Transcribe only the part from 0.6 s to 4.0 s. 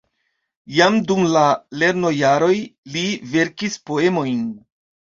Jam dum la lernojaroj li verkis